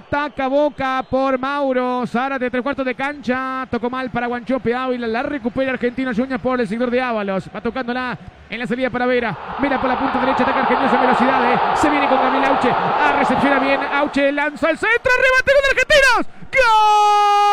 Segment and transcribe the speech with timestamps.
[0.00, 2.06] Ataca Boca por Mauro.
[2.06, 3.66] Zárate, tres cuartos de cancha.
[3.70, 5.06] Tocó mal para Guanchope Ávila.
[5.06, 7.50] La recupera Argentino Junior por el sector de Ábalos.
[7.54, 8.16] Va tocándola
[8.48, 9.36] en la salida para Vera.
[9.58, 10.42] Vera por la punta derecha.
[10.42, 11.52] Ataca Argentino en velocidad.
[11.52, 11.60] Eh.
[11.74, 12.70] Se viene con Gabriel Auche.
[12.70, 13.80] A recepciona bien.
[13.92, 15.12] Auche lanza al centro.
[15.16, 16.26] Remate con Argentinos.
[16.50, 17.49] ¡Gol!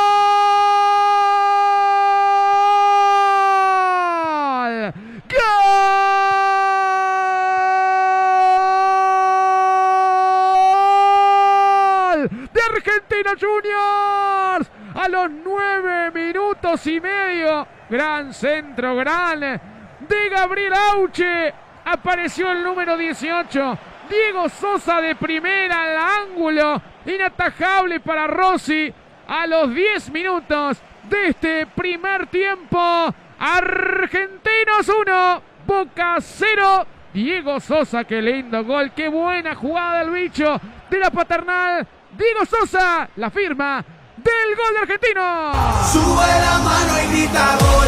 [13.40, 14.70] Juniors.
[14.96, 17.68] A los nueve minutos y medio.
[17.90, 21.54] Gran centro, gran de Gabriel Auche.
[21.86, 23.78] Apareció el número 18.
[24.10, 26.82] Diego Sosa de primera al ángulo.
[27.06, 28.94] Inatajable para Rossi.
[29.28, 30.78] A los 10 minutos
[31.10, 33.14] de este primer tiempo.
[33.40, 36.88] Argentinos 1, Boca 0.
[37.14, 40.60] Diego Sosa, qué lindo gol, qué buena jugada del bicho
[40.90, 41.88] de la paternal.
[42.18, 43.86] Diego Sosa, la firma
[44.18, 45.52] del gol de Argentino.
[45.92, 47.88] Sube la mano y grita gol.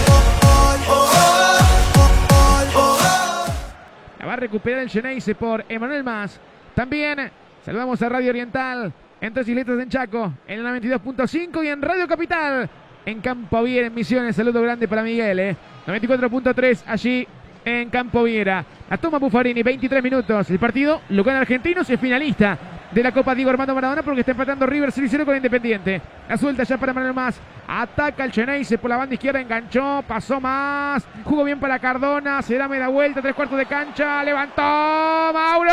[4.20, 6.40] La va a recuperar el Geneise por Emanuel Más.
[6.76, 7.32] También
[7.66, 12.08] saludamos a Radio Oriental en Tres Isletas en Chaco, en el 92.5 y en Radio
[12.08, 12.70] Capital
[13.06, 14.36] en Campo Viera, en Misiones.
[14.36, 15.56] Saludo grande para Miguel, ¿eh?
[15.88, 17.28] 94.3 allí
[17.66, 18.64] en Campo Viera.
[18.90, 20.50] La toma Buffarini, 23 minutos.
[20.50, 24.66] El partido local argentinos es finalista de la Copa Diego Armando Maradona porque está empatando
[24.66, 26.02] River 0 con Independiente.
[26.28, 27.40] La suelta ya para Manuel Más.
[27.68, 31.08] Ataca el Cheneise por la banda izquierda, enganchó, pasó más.
[31.24, 35.70] Jugó bien para Cardona, se da media vuelta, tres cuartos de cancha, levantó Mauro.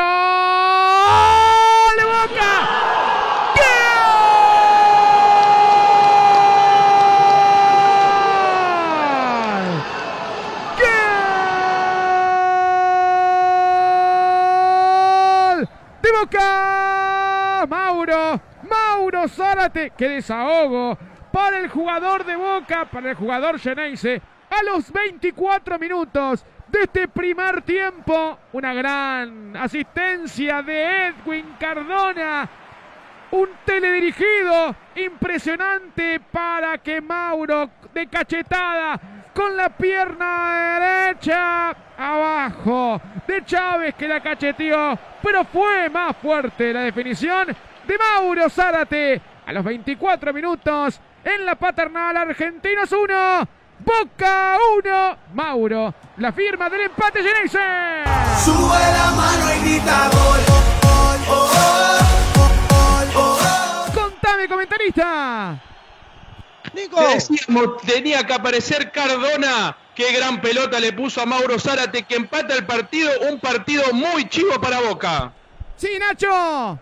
[1.97, 2.97] ¡De Boca!
[16.03, 16.77] de Boca.
[18.69, 19.93] Mauro, Zárate.
[19.97, 20.97] Qué desahogo
[21.33, 24.23] para el jugador de Boca, para el jugador Geneise.
[24.51, 32.49] A los 24 minutos de este primer tiempo, una gran asistencia de Edwin Cardona.
[33.33, 39.01] Un teledirigido impresionante para que Mauro de cachetada
[39.35, 46.83] con la pierna derecha abajo de Chávez que la cacheteó, pero fue más fuerte la
[46.83, 47.49] definición
[47.87, 53.49] de Mauro Zárate a los 24 minutos en la paternal Argentinos 1,
[53.81, 58.05] Boca 1, Mauro, la firma del empate Geneise.
[58.45, 60.41] Sube la mano y grita gol.
[63.95, 65.63] Contame comentarista.
[66.75, 67.01] Nico.
[67.01, 69.77] Decíamos, tenía que aparecer Cardona.
[69.95, 73.11] Qué gran pelota le puso a Mauro Zárate que empata el partido.
[73.31, 75.33] Un partido muy chivo para Boca.
[75.77, 76.79] Sí, Nacho.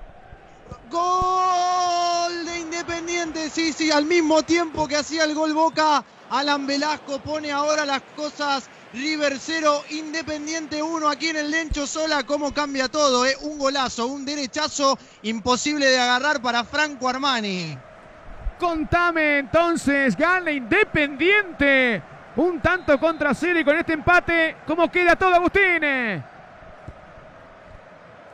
[0.90, 7.18] Gol de Independiente, sí, sí, al mismo tiempo que hacía el gol Boca, Alan Velasco
[7.18, 12.88] pone ahora las cosas River 0, Independiente 1 aquí en el Lencho Sola, cómo cambia
[12.88, 13.36] todo, ¿eh?
[13.42, 17.76] un golazo, un derechazo imposible de agarrar para Franco Armani.
[18.58, 22.02] Contame entonces, gana Independiente.
[22.36, 25.82] Un tanto contra cero con este empate, ¿cómo queda todo, Agustín?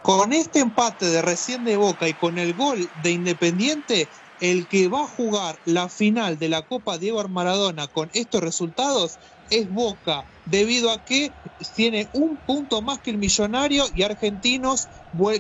[0.02, 4.88] Con este empate de recién de Boca y con el gol de Independiente, el que
[4.88, 9.18] va a jugar la final de la Copa Diego Maradona con estos resultados
[9.50, 11.36] es Boca, debido a que
[11.74, 14.88] tiene un punto más que el Millonario y Argentinos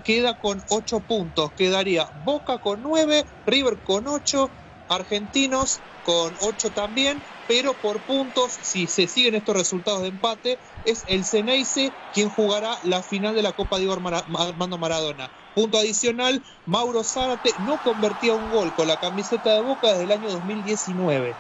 [0.04, 1.52] queda con ocho puntos.
[1.56, 4.52] Quedaría Boca con nueve, River con ocho,
[4.88, 11.04] Argentinos con 8 también, pero por puntos, si se siguen estos resultados de empate, es
[11.06, 15.30] el Ceneice quien jugará la final de la Copa Diego Armando Maradona.
[15.54, 20.12] Punto adicional, Mauro Zárate no convertía un gol con la camiseta de Boca desde el
[20.12, 21.34] año 2019.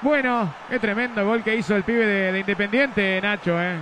[0.00, 3.78] Bueno, qué tremendo gol que hizo el pibe de, de Independiente, Nacho, ¿eh?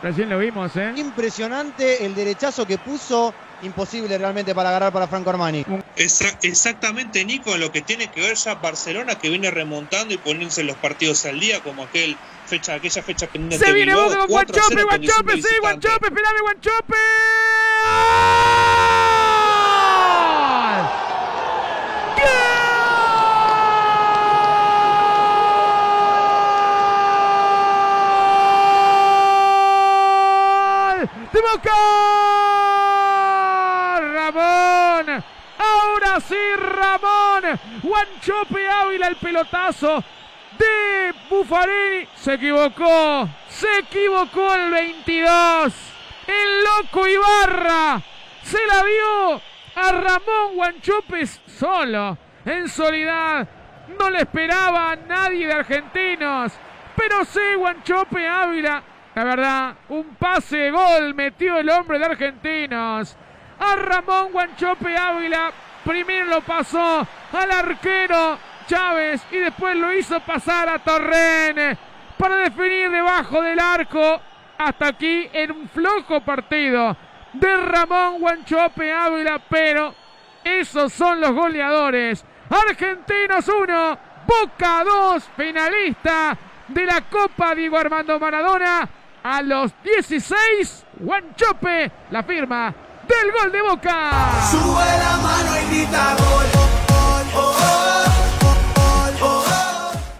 [0.00, 0.92] Recién lo vimos, ¿eh?
[0.96, 5.64] Impresionante el derechazo que puso imposible realmente para agarrar para Franco Armani.
[5.96, 10.76] exactamente, Nico, lo que tiene que ver ya Barcelona que viene remontando y poniéndose los
[10.76, 12.16] partidos al día, como aquel
[12.46, 13.64] fecha, aquella fecha pendiente.
[13.64, 16.96] Se viene Boca con Guanchope, Guanchope, sí, Guanchope, esperame, Guanchope.
[31.32, 32.26] ¡De Boca!
[34.00, 35.24] Ramón.
[35.58, 36.34] Ahora sí,
[36.76, 37.58] Ramón.
[37.82, 40.04] Guanchope Ávila el pelotazo
[40.58, 42.06] de Buffarini.
[42.14, 43.28] Se equivocó.
[43.48, 45.74] Se equivocó el 22.
[46.26, 48.02] El loco Ibarra.
[48.42, 49.40] Se la vio
[49.76, 53.46] a Ramón Guanchopes solo, en soledad.
[53.98, 56.52] No le esperaba a nadie de argentinos.
[56.96, 58.82] Pero sí, Guanchope Ávila.
[59.14, 63.16] La verdad, un pase de gol metió el hombre de argentinos.
[63.58, 65.52] A Ramón Guanchope Ávila.
[65.86, 68.36] Primero lo pasó al arquero
[68.66, 71.78] Chávez y después lo hizo pasar a Torren
[72.18, 74.20] para definir debajo del arco.
[74.58, 76.96] Hasta aquí en un flojo partido
[77.32, 79.94] de Ramón Guanchope Ávila, pero
[80.42, 82.24] esos son los goleadores.
[82.50, 86.36] Argentinos 1, Boca 2, finalista
[86.66, 88.88] de la Copa Diego Armando Maradona.
[89.22, 92.74] A los 16, Guanchope, la firma
[93.06, 94.10] del gol de Boca.
[94.50, 96.46] Sube la mano grita gol.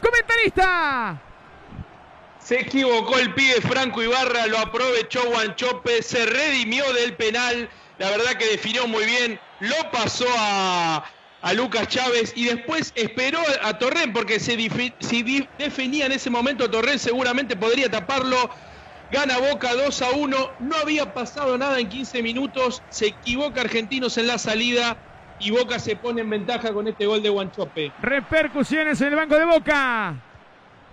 [0.01, 1.21] Comentarista.
[2.39, 8.35] Se equivocó el pibe Franco Ibarra, lo aprovechó Guanchope, se redimió del penal, la verdad
[8.37, 11.05] que definió muy bien, lo pasó a,
[11.43, 14.57] a Lucas Chávez y después esperó a Torren porque se
[15.01, 18.51] si definía en ese momento Torren seguramente podría taparlo.
[19.11, 24.19] Gana Boca 2 a 1, no había pasado nada en 15 minutos, se equivoca Argentinos
[24.19, 24.97] en la salida
[25.39, 27.93] y Boca se pone en ventaja con este gol de Guanchope.
[28.03, 30.17] Repercusiones en el banco de Boca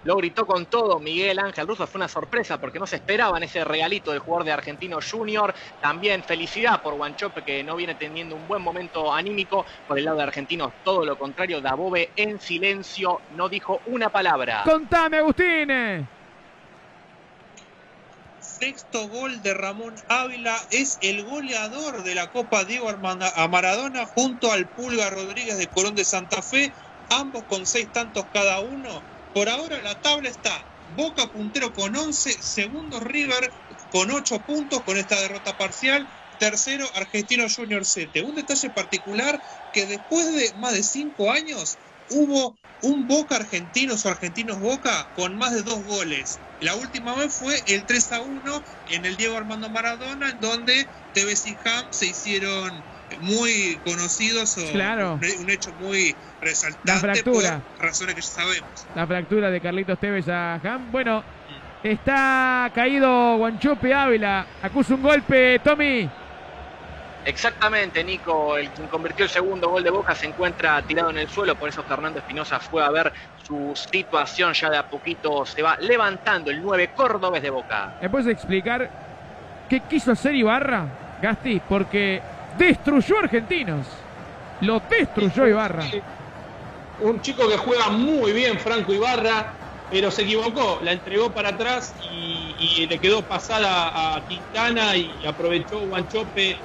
[0.04, 1.88] lo gritó con todo Miguel Ángel Russo.
[1.88, 5.54] Fue una sorpresa porque no se esperaba en ese regalito del jugador de Argentino Junior.
[5.80, 9.66] También felicidad por Guanchope que no viene teniendo un buen momento anímico.
[9.88, 11.62] Por el lado de Argentinos, todo lo contrario.
[11.62, 14.64] Dabove en silencio, no dijo una palabra.
[14.66, 16.08] Contame, Agustín.
[18.64, 24.54] Sexto gol de Ramón Ávila es el goleador de la Copa Diego a Maradona junto
[24.54, 26.74] al Pulga Rodríguez de Corón de Santa Fe,
[27.10, 32.42] ambos con seis tantos cada uno por ahora la tabla está Boca puntero con 11,
[32.42, 33.54] segundo River
[33.90, 38.22] con 8 puntos con esta derrota parcial, tercero Argentino Junior 7.
[38.22, 39.42] Un detalle particular
[39.74, 45.36] que después de más de 5 años hubo un Boca Argentinos o Argentinos Boca con
[45.36, 46.40] más de dos goles.
[46.64, 50.88] La última vez fue el 3 a 1 en el Diego Armando Maradona, en donde
[51.14, 52.72] Tevez y Ham se hicieron
[53.20, 55.20] muy conocidos o claro.
[55.40, 57.62] un, hecho muy resaltante fractura.
[57.76, 58.88] por razones que ya sabemos.
[58.96, 60.90] La fractura de Carlitos Tevez a Ham.
[60.90, 61.22] Bueno,
[61.84, 64.48] está caído Guanchope Ávila.
[64.62, 66.10] Acusa un golpe, Tommy.
[67.26, 71.30] Exactamente, Nico, el quien convirtió el segundo gol de Boca se encuentra tirado en el
[71.30, 73.14] suelo, por eso Fernando Espinosa fue a ver
[73.48, 77.96] su situación, ya de a poquito se va levantando el 9 cordobés de Boca.
[78.02, 78.90] ¿Me puedes explicar
[79.70, 80.86] qué quiso hacer Ibarra,
[81.22, 81.62] Gasti?
[81.68, 82.22] Porque
[82.58, 83.88] destruyó a Argentinos.
[84.62, 85.84] Lo destruyó Ibarra.
[87.00, 89.54] Un chico que juega muy bien, Franco Ibarra,
[89.90, 90.80] pero se equivocó.
[90.84, 96.58] La entregó para atrás y, le quedó pasada a Quintana y aprovechó Guanchope.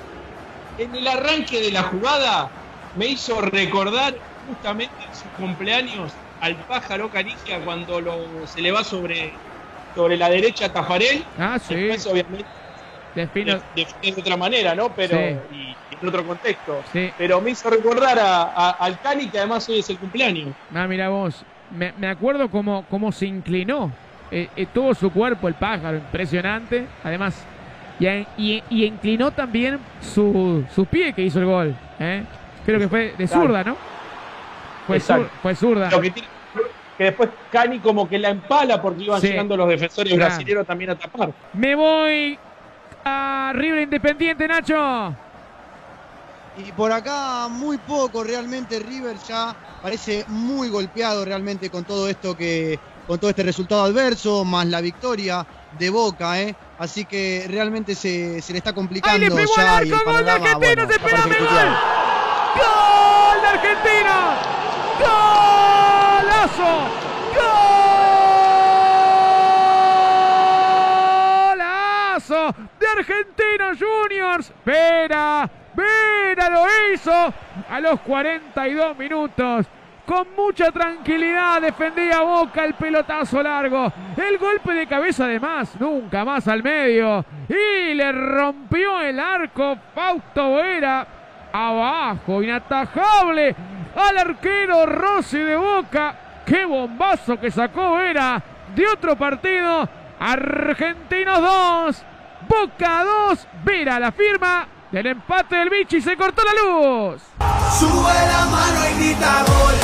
[0.78, 2.48] En el arranque de la jugada
[2.94, 4.14] me hizo recordar
[4.46, 8.00] justamente en su cumpleaños al pájaro Caricia cuando
[8.46, 9.32] se le va sobre,
[9.94, 11.24] sobre la derecha Tafarel.
[11.36, 11.74] Ah, sí.
[11.74, 12.48] Después, obviamente,
[13.12, 14.94] define de, otra manera, ¿no?
[14.94, 16.84] Pero en otro contexto.
[16.92, 20.54] Pero me hizo recordar a, al Cani que además hoy es el cumpleaños.
[20.72, 23.90] Ah, mira vos, me, acuerdo cómo, cómo se inclinó
[24.30, 26.86] eh, eh, todo su cuerpo el pájaro, impresionante.
[27.02, 27.44] Además,
[27.98, 31.76] y, y, inclinó también su, su, pie que hizo el gol.
[31.98, 32.24] ¿eh?
[32.64, 33.76] Creo que fue de zurda, ¿no?
[34.86, 35.90] Fue, fue zurda.
[36.96, 40.94] que, después Cani como que la empala porque iban llegando los defensores brasileños también a
[40.96, 41.32] tapar.
[41.52, 42.38] Me voy
[43.04, 45.14] a River Independiente, Nacho.
[46.56, 52.36] Y por acá muy poco realmente River ya parece muy golpeado realmente con todo esto
[52.36, 55.46] que con todo este resultado adverso más la victoria
[55.78, 56.54] de Boca, ¿eh?
[56.78, 60.30] Así que realmente se, se le está complicando Ahí le pegó ya arco, gol de
[60.30, 61.36] Argentina, se esperó gol.
[62.54, 64.36] Gol de Argentina.
[65.00, 66.72] Golazo.
[71.56, 74.52] Golazo de Argentinos Juniors.
[74.64, 77.34] Vera Vera lo hizo
[77.68, 79.66] a los 42 minutos.
[80.08, 83.92] Con mucha tranquilidad defendía Boca el pelotazo largo.
[84.16, 87.22] El golpe de cabeza además, nunca más al medio.
[87.46, 91.06] Y le rompió el arco Fausto Vera.
[91.52, 93.54] Abajo, inatajable
[93.94, 96.14] al arquero Rossi de Boca.
[96.46, 98.42] Qué bombazo que sacó Vera
[98.74, 99.86] de otro partido.
[100.18, 102.02] Argentinos 2,
[102.48, 107.57] Boca 2, Vera la firma del empate del Vichy se cortó la luz.
[107.70, 109.74] Sube la mano y grita gol.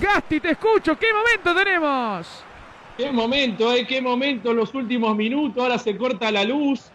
[0.00, 0.98] Gasti, te escucho.
[0.98, 2.44] ¿Qué momento tenemos?
[2.96, 5.62] Qué momento, eh, qué momento, los últimos minutos.
[5.62, 6.90] Ahora se corta la luz.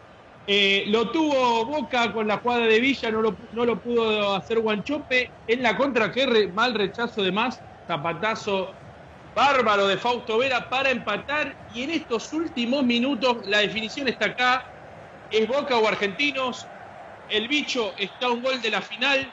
[0.47, 4.59] Eh, lo tuvo Boca con la jugada de Villa, no lo, no lo pudo hacer
[4.59, 5.31] Guanchope.
[5.47, 8.71] En la contra, que re- mal rechazo de más, zapatazo
[9.35, 11.55] bárbaro de Fausto Vera para empatar.
[11.73, 14.65] Y en estos últimos minutos, la definición está acá:
[15.29, 16.67] es Boca o Argentinos.
[17.31, 19.27] El bicho está a un gol de la final.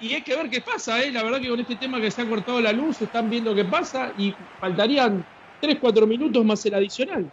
[0.00, 1.10] Y hay que ver qué pasa, ¿eh?
[1.10, 3.64] La verdad que con este tema que se ha cortado la luz, están viendo qué
[3.64, 5.24] pasa y faltarían
[5.62, 7.30] 3-4 minutos más el adicional.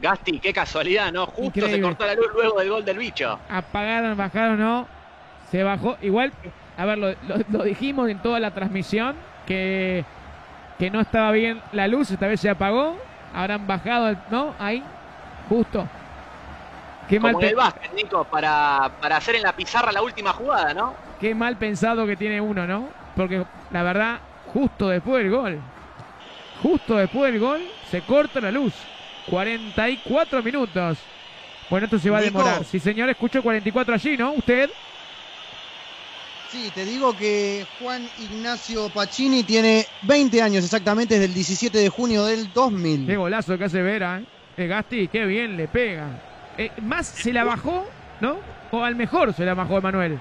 [0.00, 1.26] Gasti, qué casualidad, ¿no?
[1.26, 3.38] Justo se cortó la luz luego del gol del bicho.
[3.48, 4.88] Apagaron, bajaron, no.
[5.50, 5.96] Se bajó.
[6.02, 6.32] Igual,
[6.76, 9.14] a ver, lo, lo- lo dijimos en toda la transmisión
[9.46, 10.04] que,
[10.78, 12.96] que no estaba bien la luz, esta vez se apagó.
[13.34, 14.54] Habrán bajado, ¿no?
[14.58, 14.82] Ahí,
[15.48, 15.86] justo.
[17.08, 20.32] Qué mal, Como en el básquet, Nico, para, para hacer en la pizarra la última
[20.32, 20.94] jugada, ¿no?
[21.20, 22.90] qué mal pensado que tiene uno, ¿no?
[23.16, 24.20] Porque la verdad,
[24.52, 25.60] justo después del gol,
[26.62, 27.60] justo después del gol,
[27.90, 28.72] se corta la luz.
[29.28, 30.98] 44 minutos.
[31.70, 32.38] Bueno, esto se va a Nico.
[32.38, 32.64] demorar.
[32.64, 34.32] Sí, señor, escucho 44 allí, ¿no?
[34.32, 34.70] ¿Usted?
[36.50, 41.88] Sí, te digo que Juan Ignacio Pacini tiene 20 años exactamente, desde el 17 de
[41.90, 43.06] junio del 2000.
[43.06, 44.22] Qué golazo que hace Vera.
[44.56, 46.08] Eh, Gasti, qué bien le pega.
[46.58, 47.86] Eh, más se la bajó,
[48.20, 48.36] ¿no?
[48.70, 50.18] O al mejor se la bajó Emanuel.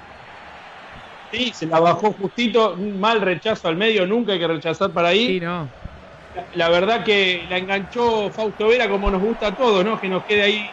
[1.31, 5.09] Sí, se la bajó justito, un mal rechazo al medio, nunca hay que rechazar para
[5.09, 5.37] ahí.
[5.37, 5.67] Y no.
[6.55, 9.99] La verdad que la enganchó Fausto Vera como nos gusta a todos, ¿no?
[9.99, 10.69] Que nos quede ahí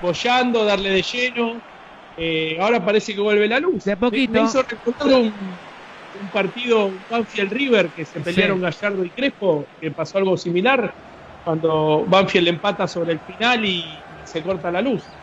[0.00, 1.60] bollando, darle de lleno.
[2.16, 3.84] Eh, ahora parece que vuelve la luz.
[3.84, 4.32] De poquito.
[4.32, 5.26] Me, me hizo recordar un,
[6.22, 10.92] un partido Banfield River que se pelearon Gallardo y Crespo, que pasó algo similar
[11.44, 13.84] cuando Banfield empata sobre el final y
[14.28, 15.17] se corta la luz.